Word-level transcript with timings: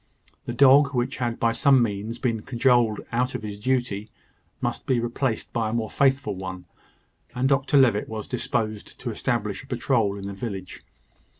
The 0.45 0.53
dog, 0.53 0.95
which 0.95 1.17
had 1.17 1.39
by 1.39 1.51
some 1.51 1.83
means 1.83 2.17
been 2.17 2.41
cajoled 2.41 3.01
out 3.11 3.35
of 3.35 3.43
his 3.43 3.59
duty, 3.59 4.09
must 4.59 4.87
be 4.87 4.99
replaced 4.99 5.53
by 5.53 5.69
a 5.69 5.73
more 5.73 5.91
faithful 5.91 6.33
one; 6.33 6.65
and 7.35 7.47
Dr 7.47 7.77
Levitt 7.77 8.09
was 8.09 8.27
disposed 8.27 8.99
to 8.99 9.11
establish 9.11 9.63
a 9.63 9.67
patrol 9.67 10.17
in 10.17 10.25
the 10.25 10.33
village. 10.33 10.83